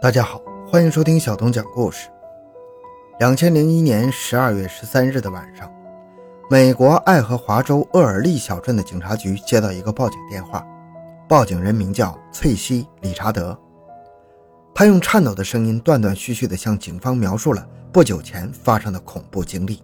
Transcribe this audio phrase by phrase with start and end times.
[0.00, 2.08] 大家好，欢迎收听小东讲故事。
[3.18, 5.68] 两千零一年十二月十三日的晚上，
[6.48, 10.64] 美国爱荷华州厄尔利小镇的警察局接到一个报警电话，
[11.28, 13.58] 报警人名叫翠西·理查德。
[14.72, 19.82] 他用颤抖的声音断断续续地向警方描述了不久前发生的恐怖经历。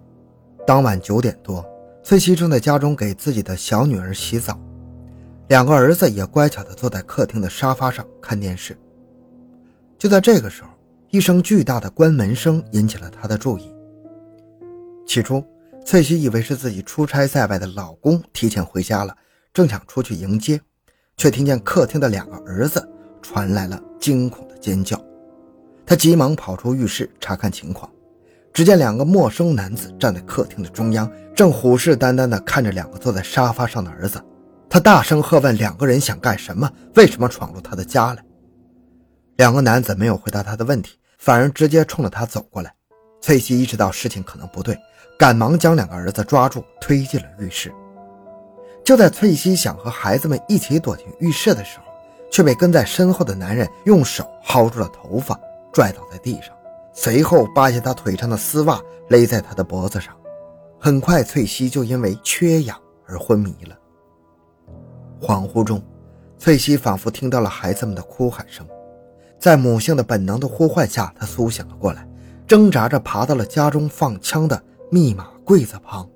[0.65, 1.67] 当晚九点多，
[2.05, 4.57] 翠西正在家中给自己的小女儿洗澡，
[5.49, 8.79] 两个儿子也乖巧地坐在客厅的沙发上看电视。
[10.05, 10.69] 就在这个时候，
[11.09, 13.75] 一声巨大的关门声引起了他的注意。
[15.07, 15.43] 起初，
[15.83, 19.17] 翠西以为是自己出差在外的老公提前回家了，
[19.55, 20.61] 正想出去迎接，
[21.17, 22.87] 却听见客厅的两个儿子
[23.23, 25.03] 传来了惊恐的尖叫。
[25.87, 27.91] 她急忙跑出浴室查看情况，
[28.53, 34.23] 只见两个陌生男子站在客厅的中央，正虎视眈眈地看着两个坐在沙发上的儿子。
[34.69, 36.71] 她大声喝问：“两个人想干什么？
[36.95, 38.23] 为什么闯入他的家来？”
[39.37, 42.73] 两个男子没有回答他的问题，反而直接冲着他走过来。
[43.21, 44.79] 翠西意识到事情可能不对，
[45.19, 47.73] 赶忙将两个儿子抓住，推进了浴室。
[48.85, 51.85] 就在翠西想和孩子们一起躲进浴室的时候，
[52.31, 55.39] 却被跟在身后的男人用手薅住了头发，
[55.73, 56.55] 拽倒在地上，
[56.93, 60.15] 随后扒下他腿上的丝袜勒在他的脖子上。
[60.79, 63.77] 很快，翠西就因为缺氧而昏迷了。
[65.21, 65.83] 恍惚中，
[66.39, 68.65] 翠西仿佛听到了孩子们的哭喊声。
[69.39, 72.09] 在母性的本能的呼唤下，他苏醒了过来，
[72.47, 76.09] 挣扎着爬到了家中放枪的密码柜子旁。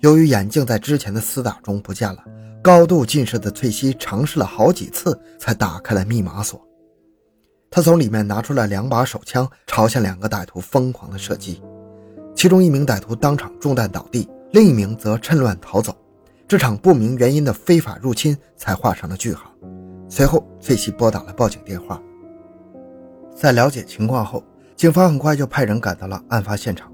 [0.00, 2.22] 由于眼镜在之前的厮打中不见了，
[2.62, 6.60] 高度近视的翠西尝试了好几次才打开了密码锁。
[7.70, 11.60] 他从里面拿出了两把手枪，朝向两个歹徒疯狂的射击。
[12.34, 15.96] 其中一名歹徒当场中弹倒地，另一名则趁乱逃走。
[16.46, 19.52] 这场不明原因的非法入侵才画上了句号。
[20.08, 22.00] 随后，翠西拨打了报警电话。
[23.40, 24.42] 在了解情况后，
[24.74, 26.92] 警方很快就派人赶到了案发现场。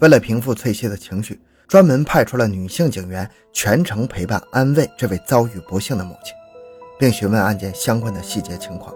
[0.00, 6.34] 为了平复翠西的情绪，专门派出了女性警员全程陪伴安慰这位遭遇不幸的母亲，
[6.98, 8.94] 并询问案件相关的细节情况。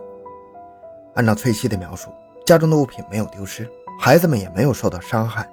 [1.15, 2.11] 按照翠西的描述，
[2.45, 3.67] 家中的物品没有丢失，
[3.99, 5.49] 孩子们也没有受到伤害。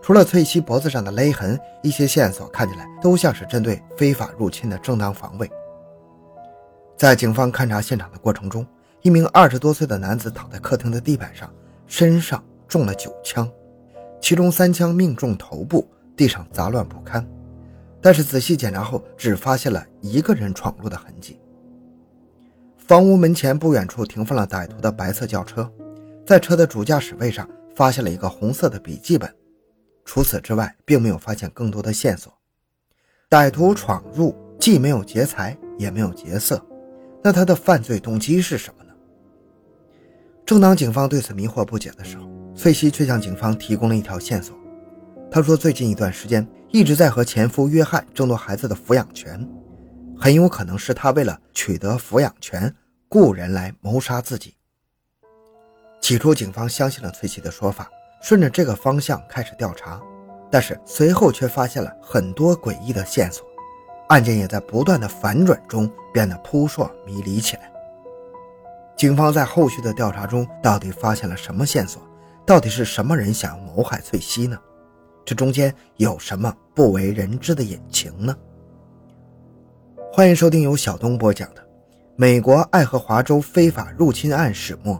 [0.00, 5.50] 除了翠西脖子上的勒痕，一些线索看起来都像是针对非法入侵的正当防卫。
[6.96, 8.66] 在警方勘查现场的过程中，
[9.02, 11.50] 一名二十多岁的男子躺在客厅的地板上，
[11.86, 13.50] 身上中了九枪，
[14.20, 17.26] 其中三枪命中头部，地上杂乱不堪。
[18.02, 21.38] 但是仔细检查后，只发现了一个人闯入的痕迹。
[22.76, 25.70] 房屋门前不远处停放了歹徒的白色轿车，
[26.26, 29.34] 在车的主驾驶位上发现了一个红色的笔记本。
[30.04, 32.32] 除此之外，并没有发现更多的线索。
[33.30, 36.60] 歹徒闯入既没有劫财，也没有劫色，
[37.22, 38.79] 那他的犯罪动机是什么？
[40.50, 42.24] 正当警方对此迷惑不解的时候，
[42.56, 44.52] 翠西却向警方提供了一条线索。
[45.30, 49.48] 她说，最近一段时间一直在和前夫约翰争夺孩子的抚养权，
[50.18, 52.74] 很有可能是他为了取得抚养权
[53.08, 54.56] 雇人来谋杀自己。
[56.00, 57.88] 起初，警方相信了翠西的说法，
[58.20, 60.02] 顺着这个方向开始调查，
[60.50, 63.46] 但是随后却发现了很多诡异的线索，
[64.08, 67.70] 案件也在不断的反转中变得扑朔迷离起来。
[69.00, 72.02] 警方在后续的调查中到底发现了什么线索？
[72.44, 74.58] 到底是什么人想要谋害翠西呢？
[75.24, 78.36] 这中间有什么不为人知的隐情呢？
[80.12, 81.62] 欢迎收听由小东播讲的
[82.14, 84.94] 《美国爱荷华州非法入侵案始末》。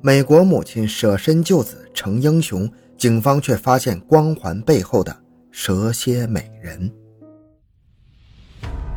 [0.00, 5.14] 美国母亲舍身救子成英雄，警方却发现光环背后的
[5.50, 6.90] 蛇蝎美人。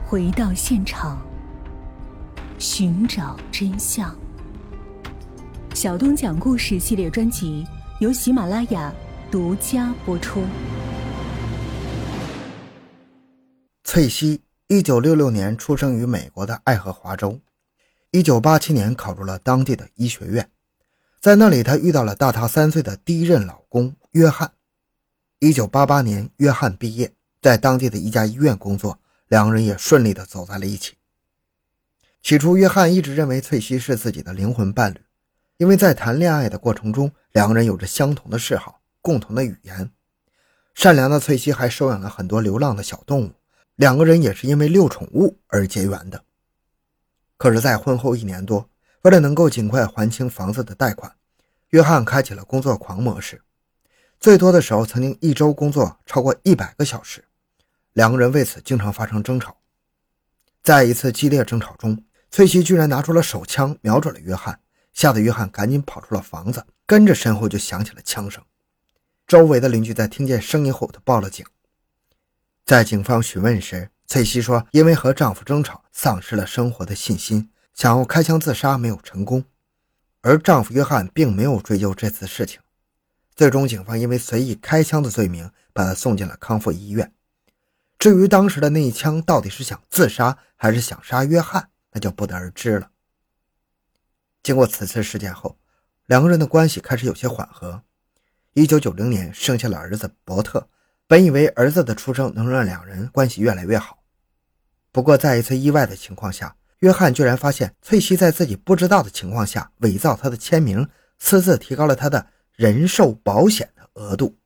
[0.06, 1.22] 回到现场，
[2.58, 4.16] 寻找真相。
[5.80, 7.66] 小东讲故事系列专辑
[8.02, 8.94] 由喜马拉雅
[9.32, 10.44] 独家播出。
[13.86, 17.40] 翠西，一九六六年出生于美国的爱荷华州，
[18.12, 20.50] 一九八七年考入了当地的医学院，
[21.22, 24.52] 在那里她遇到了大她三岁的第一任老公约翰。
[25.40, 29.00] 一九八八年，约翰毕业，在当地的一家医院工作，
[29.30, 30.96] 两个人也顺利的走在了一起。
[32.22, 35.00] 起初，约翰一直认为翠西是自己的灵魂伴侣。
[35.60, 39.92] 因为在谈恋爱的过程中，两个人有着相同的嗜好、共同的语言。
[40.74, 43.34] 善良的翠西还收养了很多流浪的小动物，
[43.76, 46.24] 两个人也是因为遛宠物而结缘的。
[47.36, 48.70] 可是，在婚后一年多，
[49.02, 51.14] 为了能够尽快还清房子的贷款，
[51.72, 53.42] 约翰开启了工作狂模式，
[54.18, 57.26] 最多的时候曾经一周工作超过一百个小时。
[57.92, 59.58] 两个人为此经常发生争吵。
[60.64, 62.02] 在一次激烈争吵中，
[62.32, 64.58] 翠西居然拿出了手枪瞄准了约翰。
[65.00, 68.44] 吓得约翰赶紧跑出了房子，跟着身后就响起了枪声。
[69.26, 71.46] 周围的邻居在听见声音后都报了警。
[72.66, 79.46] 在警方询问时，翠西说：“因为和丈夫争吵，丧失了生活的信心，想要开枪自杀，没有成功。”
[80.20, 82.60] 而丈夫约翰并没有追究这次事情。
[83.34, 87.14] 最终，警方因为随意开枪的罪名，把他送进了康复医院。
[87.98, 92.90] 至于当时的那一枪到底是想自杀还是想杀约翰，那就不得而知了。
[94.44, 95.58] 经过此次事件后，
[96.06, 97.84] 两个人的关系开始有些缓和。
[98.54, 100.68] 一九九零年生下了儿子伯特，
[101.08, 104.00] 本以为儿子的出生能让两人关系越来越好。
[104.92, 110.88] 不过，在一次意外的情况下，约翰居然发现翠西在自己不知道的情况下伪造他的签名，
[111.20, 114.38] 私自提高了他的人寿保险的额度。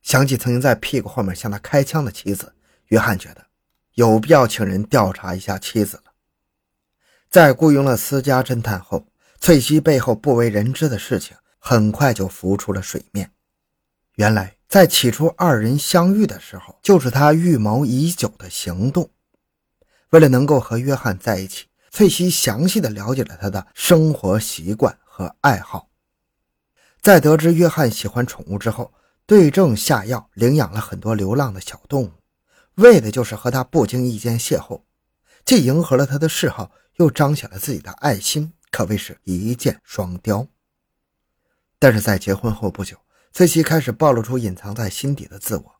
[0.00, 2.54] 想起曾经在屁股后面向他开枪的妻子，
[2.86, 3.46] 约翰觉得
[3.94, 6.11] 有必要请人调查一下妻子了。
[7.32, 9.06] 在雇佣了私家侦探后，
[9.40, 13.32] 翠西背后不为人知的事情很快就浮出了水面。
[14.16, 19.08] 原来，在起初二人相遇的时候，就是他预谋已久的行动。
[20.10, 25.88] 为了能够和约翰在一起，翠西详细的了解了他的生活习惯和爱好。
[27.00, 28.92] 在得知约翰喜欢宠物之后，
[29.24, 32.12] 对症下药，领养了很多流浪的小动物，
[32.74, 34.82] 为的就是和他不经意间邂逅，
[35.46, 36.70] 既迎合了他的嗜好。
[36.96, 40.46] 又彰显了自己的爱心，可谓是一箭双雕。
[41.78, 42.96] 但是在结婚后不久，
[43.32, 45.74] 翠西开始暴露出隐藏在心底的自我，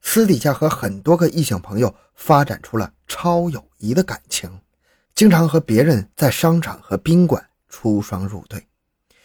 [0.00, 4.60] 私底下和很多个异性朋友发展出了超友谊的感情，
[5.14, 8.66] 经常和别人在商场和宾馆出双入对。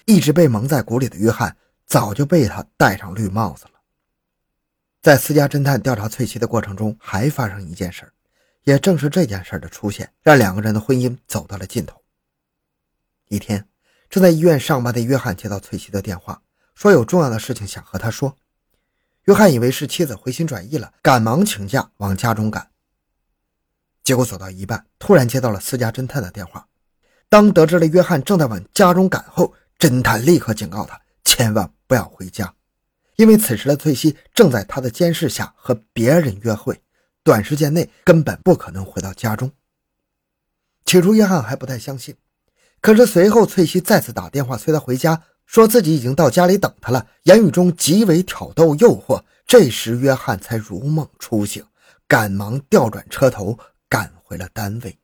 [0.06, 1.56] 一直被蒙在鼓里的约翰，
[1.86, 3.72] 早就被他戴上绿帽子了。
[5.02, 8.14] 在私家侦探调查翠西的过程中，还发生一件事儿
[8.64, 12.02] 也正是这件事的出现，让两个人的婚姻走到了尽头。
[13.28, 13.68] 一天，
[14.10, 16.42] 正在医院上班的约翰接到翠西的电话，
[16.76, 18.38] 说有重要的事情想和他说。
[19.26, 22.70] 约翰以为是妻子回心转意了，赶忙请假往家中赶。
[24.04, 26.68] 结果走到一半，突然接到了私家侦探的电话。
[27.30, 32.54] 当得知了约翰正在往家中赶后，侦探立刻警告他千万不要回家，
[33.16, 36.82] 因为此时的翠西正在他的监视下和别人约会。
[37.24, 39.52] 短时间内根本不可能回到家中。
[40.86, 42.16] 起初，约翰还不太相信，
[42.82, 49.24] 可是随后翠西再次打电话催他回家，说自己已经到家里等他了，言语中极为挑逗诱惑。
[49.46, 51.66] 这时，约翰才如梦初醒，
[52.08, 54.98] 赶忙调转车头赶回了单位。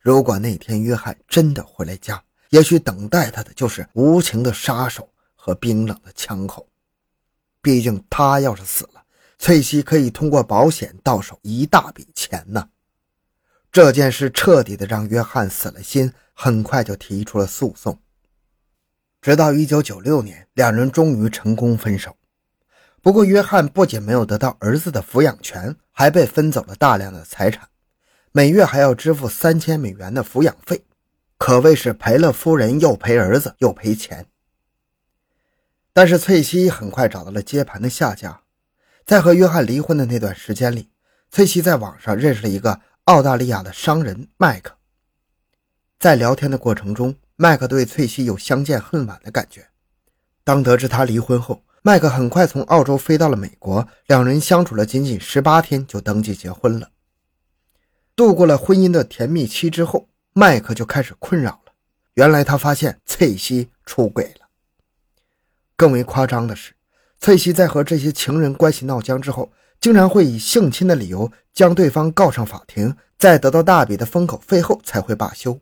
[0.00, 6.66] 如果那天约翰真的回来家，也许等待他的就是无情的杀手和冰冷的枪口。
[7.60, 9.03] 毕竟，他要是死了。
[9.38, 12.68] 翠西可以通过保险到手一大笔钱呢。
[13.70, 17.98] 这件事彻底的让约翰死了心，很快就提出了诉讼。
[19.20, 22.16] 直到1996年，两人终于成功分手。
[23.02, 27.68] 不过，约翰不仅没有得到儿子的抚养权，还被分走了大量的财产，
[28.32, 30.84] 每月还要支付三千美元的抚养费，
[31.36, 34.26] 可谓是赔了夫人又赔儿子又赔钱。
[35.92, 38.43] 但是，翠西很快找到了接盘的下家。
[39.04, 40.88] 在和约翰离婚的那段时间里，
[41.30, 44.76] 翠西在网上认识了一个澳大利亚的商人麦克。
[45.98, 49.68] 在聊天的过程中，麦克对翠西有相见恨晚的感觉。
[50.42, 56.90] 当得知他离婚后，麦克很快从澳洲飞到了美国，两人相处了仅仅十八天就登记结婚了。
[58.16, 61.72] 度过了婚姻的甜蜜期之后，麦克就开始困扰了。
[62.14, 64.46] 原来他发现翠西出轨了。
[65.76, 66.72] 更为夸张的是。
[67.24, 69.50] 翠西在和这些情人关系闹僵之后，
[69.80, 75.58] 经常会以性侵的理由将对方告上法庭，在得到大笔的封口费后才会罢休。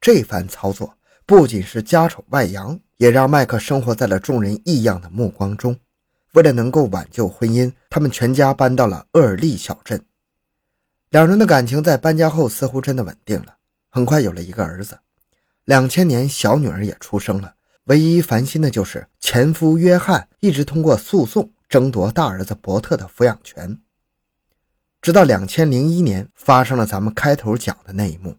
[0.00, 5.78] 这番操作不仅是家丑外扬，也让麦克生活在了众人异样的目光中。
[6.32, 10.04] 为了能够挽救婚姻，他们全家搬到了厄尔利小镇。
[11.10, 13.54] 两人的感情在搬家后似乎真的稳定了，
[13.90, 14.98] 很快有了一个儿子。
[15.66, 17.54] 两千年，小女儿也出生了。
[17.88, 23.80] 唯一烦心的就是前夫约翰一直通过诉讼争夺大儿子伯特的抚养权。
[25.00, 28.36] 直到两千零一年发生了咱们开头讲的那一幕，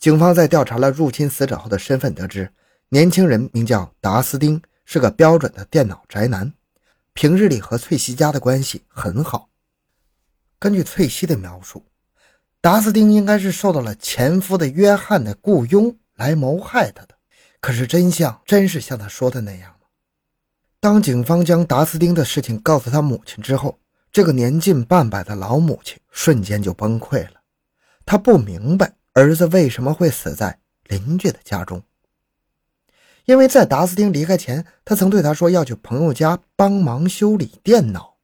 [0.00, 2.50] 警方在调查了入侵死者后的身份，得知
[2.88, 6.52] 年轻人名叫达斯丁，是个标准的电脑宅男，
[7.12, 9.48] 平日里和翠西家的关系很好。
[10.58, 11.84] 根据翠西的描述，
[12.60, 17.19] 达斯丁应该是受到了前夫的约翰的雇佣来谋害他的。
[17.60, 19.86] 可是真相真是像他说的那样吗？
[20.80, 23.78] 当警方将达斯丁的事情告诉他母亲之后，
[24.10, 27.42] 这个年近半百的老母亲瞬间就崩溃了。
[28.06, 31.82] 她不明白儿子为什么会死在邻居的家中。
[33.26, 38.16] 因为在达斯汀离开前，他曾对他说要去朋友家帮忙修理电脑，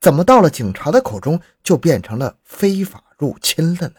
[0.00, 3.96] 怎么到了警察的口中就变成了非法入侵了呢？